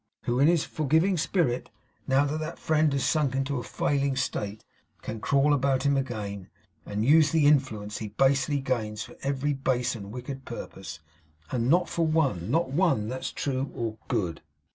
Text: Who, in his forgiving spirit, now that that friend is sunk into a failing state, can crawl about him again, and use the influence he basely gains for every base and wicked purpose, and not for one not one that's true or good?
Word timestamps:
Who, 0.23 0.39
in 0.39 0.47
his 0.47 0.63
forgiving 0.63 1.15
spirit, 1.17 1.69
now 2.07 2.25
that 2.25 2.39
that 2.39 2.57
friend 2.57 2.91
is 2.91 3.05
sunk 3.05 3.35
into 3.35 3.59
a 3.59 3.63
failing 3.63 4.15
state, 4.15 4.65
can 5.03 5.19
crawl 5.19 5.53
about 5.53 5.83
him 5.83 5.95
again, 5.95 6.49
and 6.87 7.05
use 7.05 7.29
the 7.31 7.45
influence 7.45 7.99
he 7.99 8.07
basely 8.07 8.61
gains 8.61 9.03
for 9.03 9.15
every 9.21 9.53
base 9.53 9.93
and 9.93 10.11
wicked 10.11 10.43
purpose, 10.43 11.01
and 11.51 11.69
not 11.69 11.87
for 11.87 12.07
one 12.07 12.49
not 12.49 12.71
one 12.71 13.09
that's 13.09 13.31
true 13.31 13.69
or 13.75 13.99
good? 14.07 14.41